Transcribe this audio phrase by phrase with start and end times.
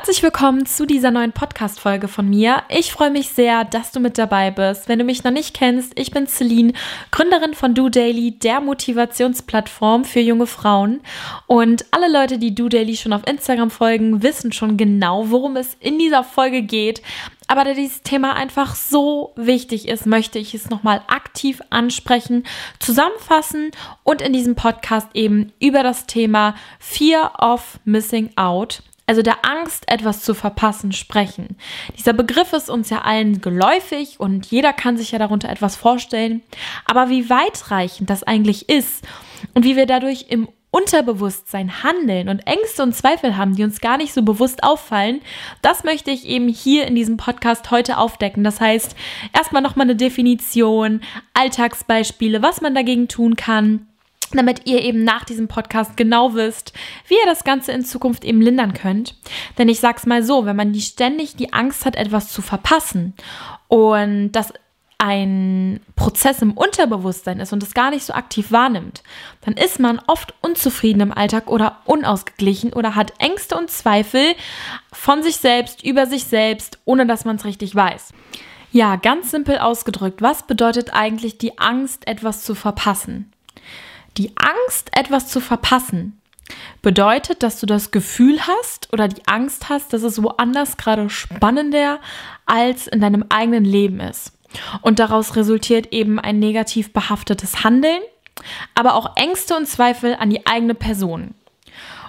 [0.00, 2.62] Herzlich willkommen zu dieser neuen Podcast-Folge von mir.
[2.70, 4.88] Ich freue mich sehr, dass du mit dabei bist.
[4.88, 6.72] Wenn du mich noch nicht kennst, ich bin Celine,
[7.10, 11.02] Gründerin von Do Daily, der Motivationsplattform für junge Frauen.
[11.46, 15.76] Und alle Leute, die Do Daily schon auf Instagram folgen, wissen schon genau, worum es
[15.80, 17.02] in dieser Folge geht.
[17.46, 22.44] Aber da dieses Thema einfach so wichtig ist, möchte ich es nochmal aktiv ansprechen,
[22.78, 23.70] zusammenfassen
[24.02, 29.90] und in diesem Podcast eben über das Thema Fear of Missing Out also der Angst,
[29.90, 31.56] etwas zu verpassen, sprechen.
[31.98, 36.42] Dieser Begriff ist uns ja allen geläufig und jeder kann sich ja darunter etwas vorstellen.
[36.84, 39.04] Aber wie weitreichend das eigentlich ist
[39.52, 43.96] und wie wir dadurch im Unterbewusstsein handeln und Ängste und Zweifel haben, die uns gar
[43.96, 45.22] nicht so bewusst auffallen,
[45.60, 48.44] das möchte ich eben hier in diesem Podcast heute aufdecken.
[48.44, 48.94] Das heißt,
[49.32, 51.00] erstmal nochmal eine Definition,
[51.34, 53.88] Alltagsbeispiele, was man dagegen tun kann
[54.38, 56.72] damit ihr eben nach diesem Podcast genau wisst,
[57.08, 59.16] wie ihr das Ganze in Zukunft eben lindern könnt.
[59.58, 63.14] Denn ich sag's mal so, wenn man die ständig die Angst hat, etwas zu verpassen
[63.68, 64.52] und das
[65.00, 69.02] ein Prozess im Unterbewusstsein ist und es gar nicht so aktiv wahrnimmt,
[69.40, 74.34] dann ist man oft unzufrieden im Alltag oder unausgeglichen oder hat Ängste und Zweifel
[74.92, 78.12] von sich selbst, über sich selbst, ohne dass man es richtig weiß.
[78.72, 83.32] Ja, ganz simpel ausgedrückt, was bedeutet eigentlich die Angst, etwas zu verpassen?
[84.16, 86.20] Die Angst, etwas zu verpassen,
[86.82, 92.00] bedeutet, dass du das Gefühl hast oder die Angst hast, dass es woanders gerade spannender
[92.46, 94.32] als in deinem eigenen Leben ist.
[94.82, 98.02] Und daraus resultiert eben ein negativ behaftetes Handeln,
[98.74, 101.34] aber auch Ängste und Zweifel an die eigene Person.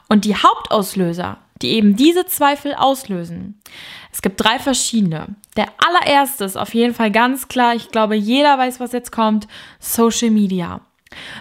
[0.09, 3.61] Und die Hauptauslöser, die eben diese Zweifel auslösen,
[4.11, 5.35] es gibt drei verschiedene.
[5.55, 9.47] Der allererste ist auf jeden Fall ganz klar, ich glaube, jeder weiß, was jetzt kommt,
[9.79, 10.81] Social Media.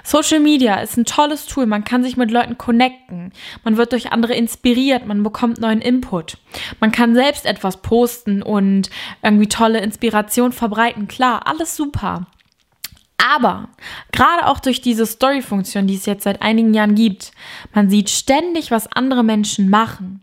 [0.02, 1.66] Social Media ist ein tolles Tool.
[1.66, 3.32] Man kann sich mit Leuten connecten.
[3.64, 5.06] Man wird durch andere inspiriert.
[5.06, 6.38] Man bekommt neuen Input.
[6.80, 8.90] Man kann selbst etwas posten und
[9.22, 11.08] irgendwie tolle Inspiration verbreiten.
[11.08, 12.26] Klar, alles super.
[13.18, 13.68] Aber
[14.12, 17.32] gerade auch durch diese Story-Funktion, die es jetzt seit einigen Jahren gibt,
[17.74, 20.22] man sieht ständig, was andere Menschen machen.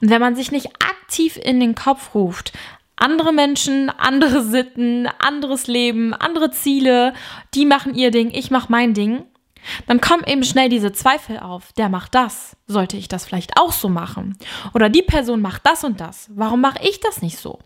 [0.00, 2.52] Und wenn man sich nicht aktiv in den Kopf ruft,
[3.02, 7.14] andere Menschen, andere Sitten, anderes Leben, andere Ziele,
[7.52, 9.24] die machen ihr Ding, ich mach mein Ding.
[9.86, 11.72] Dann kommen eben schnell diese Zweifel auf.
[11.74, 12.56] Der macht das.
[12.66, 14.36] Sollte ich das vielleicht auch so machen?
[14.74, 16.30] Oder die Person macht das und das.
[16.34, 17.58] Warum mache ich das nicht so?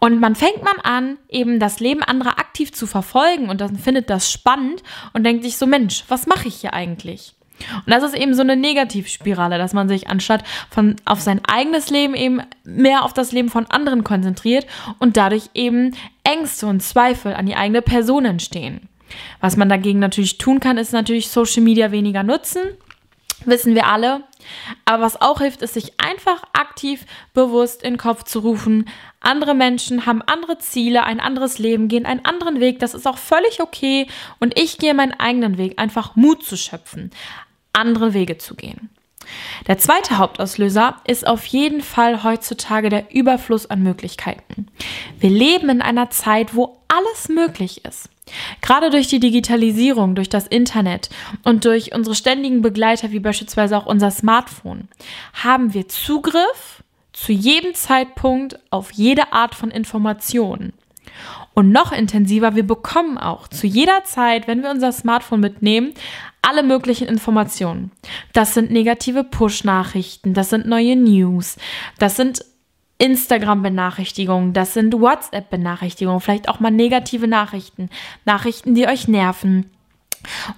[0.00, 4.10] Und man fängt man an, eben das Leben anderer aktiv zu verfolgen und dann findet
[4.10, 7.34] das spannend und denkt sich so, Mensch, was mache ich hier eigentlich?
[7.74, 11.90] Und das ist eben so eine Negativspirale, dass man sich anstatt von auf sein eigenes
[11.90, 14.66] Leben eben mehr auf das Leben von anderen konzentriert
[14.98, 18.88] und dadurch eben Ängste und Zweifel an die eigene Person entstehen.
[19.40, 22.62] Was man dagegen natürlich tun kann, ist natürlich Social Media weniger nutzen.
[23.44, 24.24] Wissen wir alle.
[24.84, 28.88] Aber was auch hilft, ist sich einfach aktiv bewusst in den Kopf zu rufen.
[29.20, 32.78] Andere Menschen haben andere Ziele, ein anderes Leben, gehen einen anderen Weg.
[32.78, 34.06] Das ist auch völlig okay.
[34.40, 37.10] Und ich gehe meinen eigenen Weg, einfach Mut zu schöpfen
[37.76, 38.90] andere Wege zu gehen.
[39.66, 44.68] Der zweite Hauptauslöser ist auf jeden Fall heutzutage der Überfluss an Möglichkeiten.
[45.18, 48.08] Wir leben in einer Zeit, wo alles möglich ist.
[48.60, 51.10] Gerade durch die Digitalisierung, durch das Internet
[51.44, 54.88] und durch unsere ständigen Begleiter, wie beispielsweise auch unser Smartphone,
[55.32, 56.82] haben wir Zugriff
[57.12, 60.72] zu jedem Zeitpunkt auf jede Art von Informationen.
[61.54, 65.94] Und noch intensiver, wir bekommen auch zu jeder Zeit, wenn wir unser Smartphone mitnehmen,
[66.46, 67.90] alle möglichen Informationen.
[68.32, 71.56] Das sind negative Push-Nachrichten, das sind neue News,
[71.98, 72.44] das sind
[72.98, 77.90] Instagram-Benachrichtigungen, das sind WhatsApp-Benachrichtigungen, vielleicht auch mal negative Nachrichten,
[78.24, 79.70] Nachrichten, die euch nerven.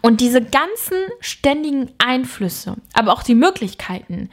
[0.03, 4.31] Und diese ganzen ständigen Einflüsse, aber auch die Möglichkeiten,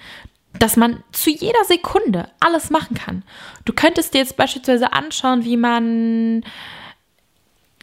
[0.60, 3.24] dass man zu jeder Sekunde alles machen kann.
[3.66, 6.44] Du könntest dir jetzt beispielsweise anschauen, wie man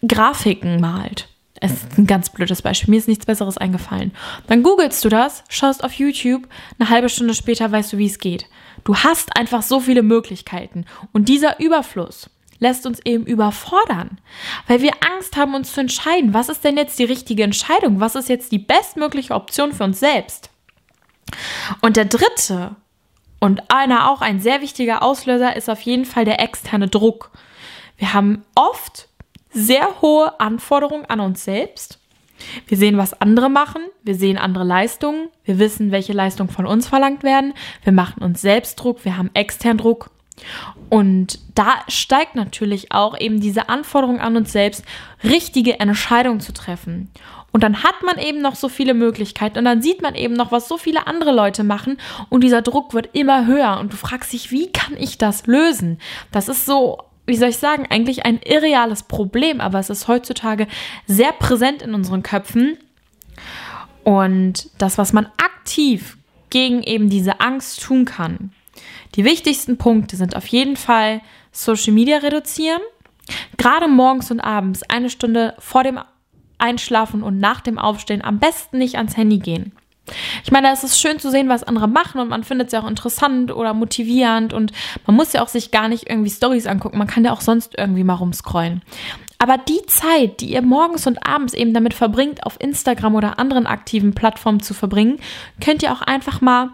[0.07, 1.29] Grafiken malt.
[1.65, 2.91] Es ist ein ganz blödes Beispiel.
[2.91, 4.11] Mir ist nichts Besseres eingefallen.
[4.49, 8.19] Dann googelst du das, schaust auf YouTube, eine halbe Stunde später weißt du, wie es
[8.19, 8.47] geht.
[8.83, 10.87] Du hast einfach so viele Möglichkeiten.
[11.13, 12.29] Und dieser Überfluss
[12.59, 14.21] lässt uns eben überfordern,
[14.67, 16.35] weil wir Angst haben, uns zu entscheiden.
[16.35, 18.01] Was ist denn jetzt die richtige Entscheidung?
[18.01, 20.51] Was ist jetzt die bestmögliche Option für uns selbst?
[21.81, 22.75] Und der dritte
[23.39, 27.31] und einer auch ein sehr wichtiger Auslöser ist auf jeden Fall der externe Druck.
[27.99, 29.09] Wir haben oft
[29.53, 31.99] sehr hohe Anforderungen an uns selbst.
[32.67, 36.89] Wir sehen, was andere machen, wir sehen andere Leistungen, wir wissen, welche Leistungen von uns
[36.89, 37.55] verlangt werden,
[37.85, 40.11] wir machen uns selbst Druck, wir haben externen Druck.
[40.89, 44.85] Und da steigt natürlich auch eben diese Anforderung an uns selbst,
[45.23, 47.11] richtige Entscheidungen zu treffen.
[47.53, 50.53] Und dann hat man eben noch so viele Möglichkeiten und dann sieht man eben noch,
[50.53, 51.99] was so viele andere Leute machen
[52.31, 55.99] und dieser Druck wird immer höher und du fragst dich, wie kann ich das lösen?
[56.31, 60.67] Das ist so, wie soll ich sagen, eigentlich ein irreales Problem, aber es ist heutzutage
[61.07, 62.79] sehr präsent in unseren Köpfen.
[64.05, 66.17] Und das, was man aktiv
[66.51, 68.53] gegen eben diese Angst tun kann,
[69.15, 71.21] die wichtigsten Punkte sind auf jeden Fall
[71.53, 72.81] Social Media reduzieren,
[73.57, 76.01] gerade morgens und abends eine Stunde vor dem
[76.59, 79.73] Einschlafen und nach dem Aufstehen am besten nicht ans Handy gehen.
[80.45, 82.83] Ich meine, es ist schön zu sehen, was andere machen und man findet es ja
[82.83, 84.73] auch interessant oder motivierend und
[85.07, 86.99] man muss ja auch sich gar nicht irgendwie Stories angucken.
[86.99, 88.83] Man kann ja auch sonst irgendwie mal rumscrollen.
[89.39, 93.67] Aber die Zeit, die ihr morgens und abends eben damit verbringt, auf Instagram oder anderen
[93.67, 95.19] aktiven Plattformen zu verbringen,
[95.61, 96.71] könnt ihr auch einfach mal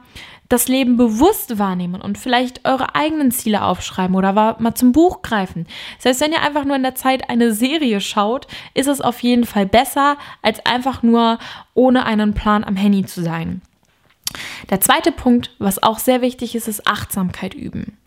[0.48, 5.66] das Leben bewusst wahrnehmen und vielleicht eure eigenen Ziele aufschreiben oder mal zum Buch greifen.
[5.98, 9.44] Selbst wenn ihr einfach nur in der Zeit eine Serie schaut, ist es auf jeden
[9.44, 11.38] Fall besser, als einfach nur
[11.74, 13.60] ohne einen Plan am Handy zu sein.
[14.70, 17.98] Der zweite Punkt, was auch sehr wichtig ist, ist Achtsamkeit üben.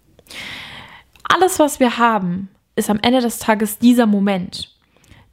[1.24, 4.76] Alles, was wir haben, ist am Ende des Tages dieser Moment.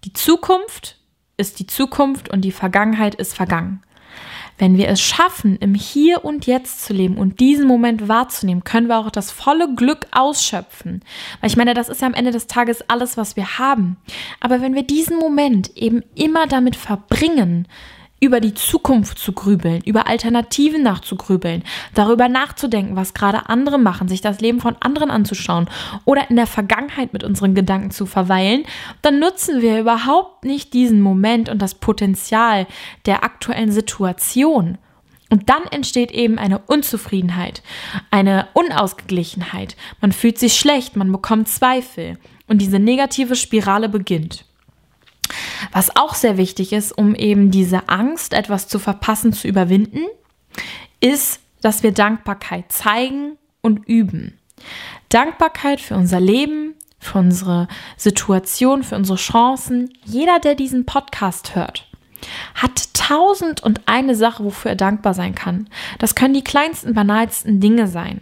[0.04, 0.96] Die Zukunft
[1.36, 3.82] ist die Zukunft und die Vergangenheit ist vergangen.
[4.58, 8.88] Wenn wir es schaffen, im Hier und Jetzt zu leben und diesen Moment wahrzunehmen, können
[8.88, 11.02] wir auch das volle Glück ausschöpfen.
[11.40, 13.96] Weil ich meine, das ist ja am Ende des Tages alles, was wir haben.
[14.40, 17.68] Aber wenn wir diesen Moment eben immer damit verbringen,
[18.20, 21.62] über die Zukunft zu grübeln, über Alternativen nachzugrübeln,
[21.94, 25.68] darüber nachzudenken, was gerade andere machen, sich das Leben von anderen anzuschauen
[26.04, 28.64] oder in der Vergangenheit mit unseren Gedanken zu verweilen,
[29.02, 32.66] dann nutzen wir überhaupt nicht diesen Moment und das Potenzial
[33.06, 34.78] der aktuellen Situation.
[35.30, 37.62] Und dann entsteht eben eine Unzufriedenheit,
[38.10, 39.76] eine Unausgeglichenheit.
[40.00, 44.47] Man fühlt sich schlecht, man bekommt Zweifel und diese negative Spirale beginnt.
[45.78, 50.00] Was auch sehr wichtig ist, um eben diese Angst, etwas zu verpassen, zu überwinden,
[50.98, 54.40] ist, dass wir Dankbarkeit zeigen und üben.
[55.08, 59.92] Dankbarkeit für unser Leben, für unsere Situation, für unsere Chancen.
[60.04, 61.88] Jeder, der diesen Podcast hört,
[62.56, 65.68] hat tausend und eine Sache, wofür er dankbar sein kann.
[66.00, 68.20] Das können die kleinsten, banalsten Dinge sein.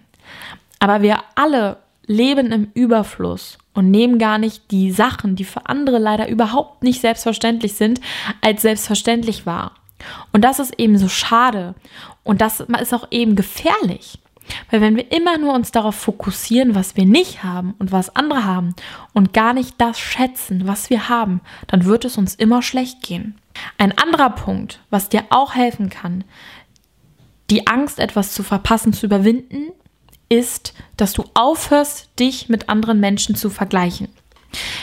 [0.78, 5.98] Aber wir alle leben im Überfluss und nehmen gar nicht die Sachen, die für andere
[5.98, 8.00] leider überhaupt nicht selbstverständlich sind,
[8.40, 9.72] als selbstverständlich wahr.
[10.32, 11.74] Und das ist eben so schade
[12.24, 14.18] und das ist auch eben gefährlich.
[14.70, 18.44] Weil wenn wir immer nur uns darauf fokussieren, was wir nicht haben und was andere
[18.44, 18.74] haben
[19.12, 23.36] und gar nicht das schätzen, was wir haben, dann wird es uns immer schlecht gehen.
[23.78, 26.24] Ein anderer Punkt, was dir auch helfen kann,
[27.50, 29.72] die Angst, etwas zu verpassen, zu überwinden,
[30.28, 34.08] ist, dass du aufhörst, dich mit anderen Menschen zu vergleichen.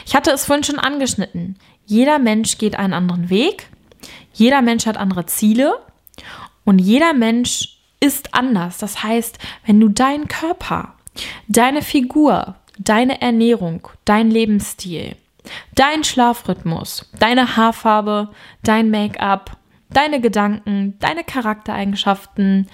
[0.05, 1.57] Ich hatte es vorhin schon angeschnitten.
[1.85, 3.67] Jeder Mensch geht einen anderen Weg,
[4.33, 5.79] jeder Mensch hat andere Ziele
[6.63, 8.77] und jeder Mensch ist anders.
[8.77, 10.95] Das heißt, wenn du deinen Körper,
[11.47, 15.15] deine Figur, deine Ernährung, dein Lebensstil,
[15.75, 18.29] dein Schlafrhythmus, deine Haarfarbe,
[18.63, 19.57] dein Make-up,
[19.89, 22.67] deine Gedanken, deine Charaktereigenschaften,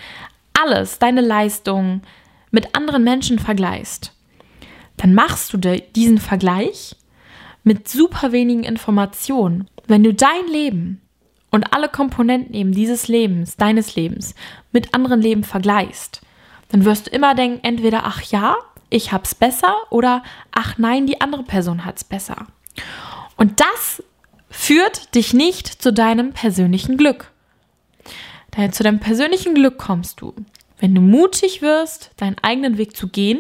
[0.54, 2.01] alles, deine Leistung,
[2.51, 4.13] mit anderen Menschen vergleichst,
[4.98, 6.96] dann machst du diesen Vergleich
[7.63, 9.69] mit super wenigen Informationen.
[9.88, 11.01] Wenn du dein Leben
[11.51, 14.36] und alle Komponenten eben dieses Lebens, deines Lebens,
[14.72, 16.22] mit anderen Leben vergleichst,
[16.69, 18.56] dann wirst du immer denken, entweder ach ja,
[18.90, 22.47] ich hab's besser oder ach nein, die andere Person hat's besser.
[23.38, 24.04] Und das
[24.50, 27.31] führt dich nicht zu deinem persönlichen Glück.
[28.57, 30.33] Denn zu deinem persönlichen Glück kommst du,
[30.80, 33.40] wenn du mutig wirst, deinen eigenen Weg zu gehen,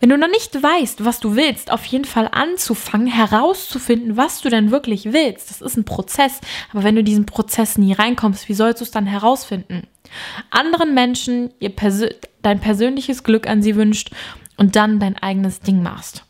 [0.00, 4.50] wenn du noch nicht weißt, was du willst, auf jeden Fall anzufangen, herauszufinden, was du
[4.50, 5.50] denn wirklich willst.
[5.50, 6.40] Das ist ein Prozess,
[6.72, 9.86] aber wenn du diesen Prozess nie reinkommst, wie sollst du es dann herausfinden?
[10.50, 12.10] Anderen Menschen Persö
[12.42, 14.10] dein persönliches Glück an sie wünscht
[14.58, 16.24] und dann dein eigenes Ding machst.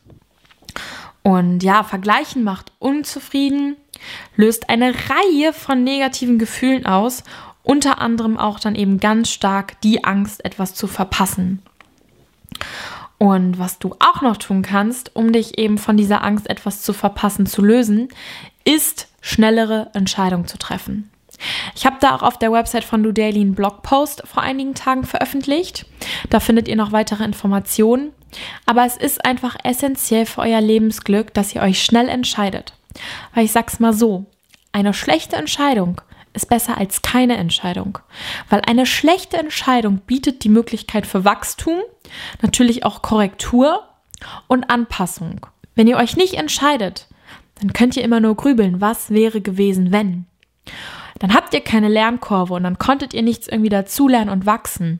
[1.21, 3.75] Und ja, Vergleichen macht unzufrieden,
[4.35, 7.23] löst eine Reihe von negativen Gefühlen aus
[7.65, 11.61] unter anderem auch dann eben ganz stark die Angst, etwas zu verpassen.
[13.17, 16.93] Und was du auch noch tun kannst, um dich eben von dieser Angst, etwas zu
[16.93, 18.09] verpassen, zu lösen,
[18.65, 21.09] ist schnellere Entscheidungen zu treffen.
[21.75, 25.03] Ich habe da auch auf der Website von Do Daily einen Blogpost vor einigen Tagen
[25.03, 25.85] veröffentlicht.
[26.29, 28.11] Da findet ihr noch weitere Informationen.
[28.65, 32.73] Aber es ist einfach essentiell für euer Lebensglück, dass ihr euch schnell entscheidet.
[33.33, 34.25] Weil ich sag's mal so,
[34.71, 36.01] eine schlechte Entscheidung
[36.35, 37.99] ist besser als keine Entscheidung.
[38.49, 41.79] Weil eine schlechte Entscheidung bietet die Möglichkeit für Wachstum,
[42.41, 43.83] natürlich auch Korrektur
[44.47, 45.45] und Anpassung.
[45.75, 47.07] Wenn ihr euch nicht entscheidet,
[47.59, 50.25] dann könnt ihr immer nur grübeln, was wäre gewesen, wenn.
[51.19, 54.99] dann habt ihr keine Lernkurve und dann konntet ihr nichts irgendwie dazulernen und wachsen.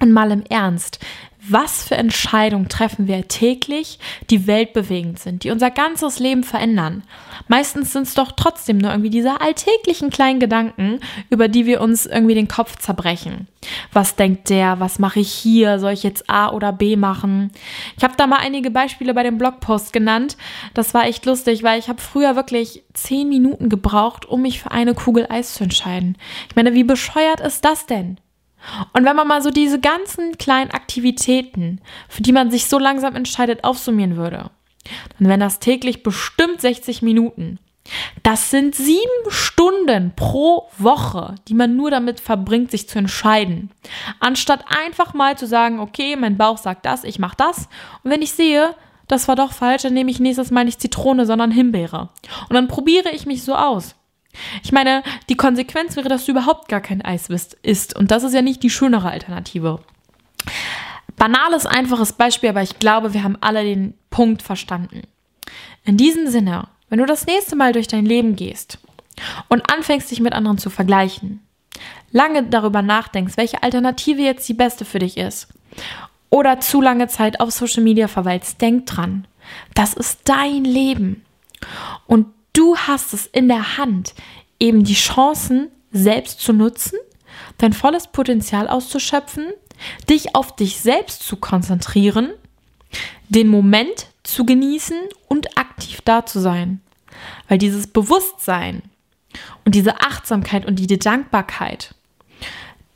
[0.00, 0.98] Und mal im Ernst,
[1.46, 3.98] was für Entscheidungen treffen wir täglich,
[4.30, 7.02] die weltbewegend sind, die unser ganzes Leben verändern?
[7.48, 12.06] Meistens sind es doch trotzdem nur irgendwie diese alltäglichen kleinen Gedanken, über die wir uns
[12.06, 13.46] irgendwie den Kopf zerbrechen.
[13.92, 14.80] Was denkt der?
[14.80, 15.78] Was mache ich hier?
[15.78, 17.50] Soll ich jetzt A oder B machen?
[17.98, 20.38] Ich habe da mal einige Beispiele bei dem Blogpost genannt.
[20.72, 24.70] Das war echt lustig, weil ich habe früher wirklich zehn Minuten gebraucht, um mich für
[24.70, 26.16] eine Kugel Eis zu entscheiden.
[26.48, 28.18] Ich meine, wie bescheuert ist das denn?
[28.92, 33.16] Und wenn man mal so diese ganzen kleinen Aktivitäten, für die man sich so langsam
[33.16, 34.50] entscheidet, aufsummieren würde,
[35.18, 37.58] dann wären das täglich bestimmt 60 Minuten.
[38.22, 43.70] Das sind sieben Stunden pro Woche, die man nur damit verbringt, sich zu entscheiden.
[44.20, 47.68] Anstatt einfach mal zu sagen, okay, mein Bauch sagt das, ich mache das.
[48.02, 48.74] Und wenn ich sehe,
[49.06, 52.08] das war doch falsch, dann nehme ich nächstes Mal nicht Zitrone, sondern Himbeere.
[52.48, 53.94] Und dann probiere ich mich so aus.
[54.62, 57.28] Ich meine, die Konsequenz wäre, dass du überhaupt gar kein Eis
[57.62, 57.96] isst.
[57.96, 59.80] Und das ist ja nicht die schönere Alternative.
[61.16, 65.02] Banales, einfaches Beispiel, aber ich glaube, wir haben alle den Punkt verstanden.
[65.84, 68.78] In diesem Sinne, wenn du das nächste Mal durch dein Leben gehst
[69.48, 71.40] und anfängst, dich mit anderen zu vergleichen,
[72.10, 75.48] lange darüber nachdenkst, welche Alternative jetzt die beste für dich ist,
[76.30, 79.26] oder zu lange Zeit auf Social Media verweilst, denk dran,
[79.74, 81.24] das ist dein Leben.
[82.54, 84.14] Du hast es in der Hand,
[84.60, 86.98] eben die Chancen selbst zu nutzen,
[87.58, 89.48] dein volles Potenzial auszuschöpfen,
[90.08, 92.30] dich auf dich selbst zu konzentrieren,
[93.28, 94.96] den Moment zu genießen
[95.28, 96.80] und aktiv da zu sein.
[97.48, 98.82] Weil dieses Bewusstsein
[99.64, 101.94] und diese Achtsamkeit und die Dankbarkeit,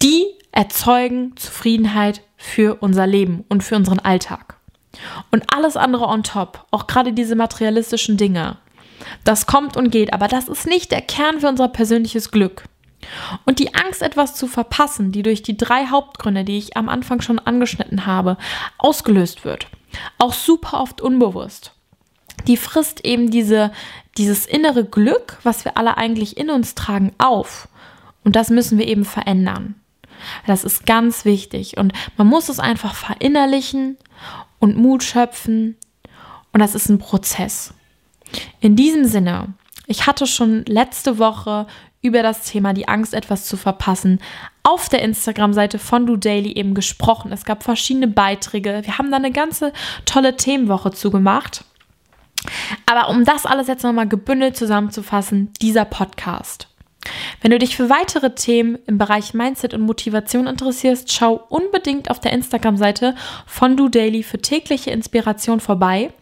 [0.02, 4.56] die erzeugen Zufriedenheit für unser Leben und für unseren Alltag.
[5.32, 8.56] Und alles andere on top, auch gerade diese materialistischen Dinge,
[9.24, 12.64] das kommt und geht, aber das ist nicht der Kern für unser persönliches Glück.
[13.44, 17.20] Und die Angst, etwas zu verpassen, die durch die drei Hauptgründe, die ich am Anfang
[17.20, 18.36] schon angeschnitten habe,
[18.76, 19.68] ausgelöst wird,
[20.18, 21.72] auch super oft unbewusst,
[22.46, 23.72] die frisst eben diese,
[24.16, 27.68] dieses innere Glück, was wir alle eigentlich in uns tragen, auf.
[28.24, 29.76] Und das müssen wir eben verändern.
[30.46, 31.76] Das ist ganz wichtig.
[31.76, 33.96] Und man muss es einfach verinnerlichen
[34.58, 35.76] und Mut schöpfen.
[36.52, 37.74] Und das ist ein Prozess.
[38.61, 39.54] In diesem Sinne,
[39.87, 41.66] ich hatte schon letzte Woche
[42.02, 44.20] über das Thema die Angst, etwas zu verpassen,
[44.62, 47.32] auf der Instagram-Seite von Do Daily eben gesprochen.
[47.32, 48.82] Es gab verschiedene Beiträge.
[48.85, 49.73] Wir haben da eine ganze
[50.04, 51.64] tolle Themenwoche zugemacht.
[52.87, 56.68] Aber um das alles jetzt nochmal gebündelt zusammenzufassen, dieser Podcast.
[57.40, 62.20] Wenn du dich für weitere Themen im Bereich Mindset und Motivation interessierst, schau unbedingt auf
[62.20, 63.14] der Instagram-Seite
[63.47, 66.12] von Do Daily für tägliche Inspiration vorbei.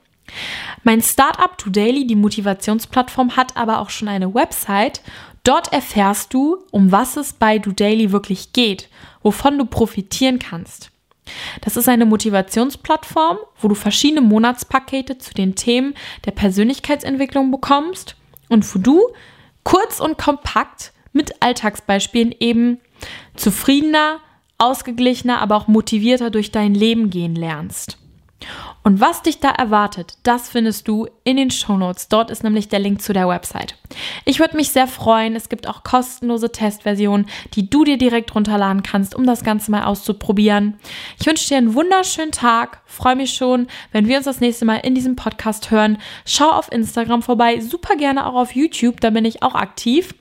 [0.83, 5.01] Mein Startup to Daily, die Motivationsplattform, hat aber auch schon eine Website.
[5.45, 8.89] Dort erfährst du, um was es bei Do Daily wirklich geht,
[9.23, 10.91] wovon du profitieren kannst.
[11.61, 18.17] Das ist eine Motivationsplattform, wo du verschiedene Monatspakete zu den Themen der Persönlichkeitsentwicklung bekommst
[18.49, 19.03] und wo du
[19.65, 22.81] kurz und kompakt mit Alltagsbeispielen eben
[23.35, 24.21] zufriedener,
[24.59, 27.99] ausgeglichener, aber auch motivierter durch dein Leben gehen lernst.
[28.87, 32.07] Und was dich da erwartet, das findest du in den Shownotes.
[32.07, 33.75] Dort ist nämlich der Link zu der Website.
[34.25, 35.35] Ich würde mich sehr freuen.
[35.35, 39.87] Es gibt auch kostenlose Testversionen, die du dir direkt runterladen kannst, um das Ganze mal
[39.87, 40.79] auszuprobieren.
[41.19, 42.81] Ich wünsche dir einen wunderschönen Tag.
[42.87, 45.99] Freue mich schon, wenn wir uns das nächste Mal in diesem Podcast hören.
[46.25, 50.15] Schau auf Instagram vorbei, super gerne auch auf YouTube, da bin ich auch aktiv.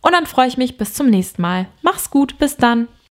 [0.00, 1.68] Und dann freue ich mich bis zum nächsten Mal.
[1.82, 2.88] Mach's gut, bis dann.